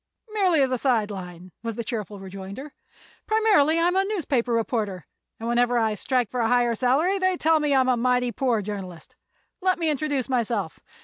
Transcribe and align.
"Merely 0.31 0.63
as 0.63 0.71
a 0.71 0.79
side 0.79 1.11
line," 1.11 1.51
was 1.61 1.75
the 1.75 1.83
cheerful 1.83 2.19
rejoinder. 2.19 2.73
"Primarily 3.27 3.79
I'm 3.79 3.95
a 3.95 4.03
newspaper 4.03 4.51
reporter, 4.51 5.05
and 5.39 5.47
whenever 5.47 5.77
I 5.77 5.93
strike 5.93 6.31
for 6.31 6.39
a 6.39 6.47
higher 6.47 6.73
salary 6.73 7.19
they 7.19 7.37
tell 7.37 7.59
me 7.59 7.75
I'm 7.75 7.87
a 7.87 7.95
mighty 7.97 8.31
poor 8.31 8.63
journalist. 8.63 9.15
Let 9.61 9.77
me 9.77 9.91
introduce 9.91 10.27
myself. 10.27 10.79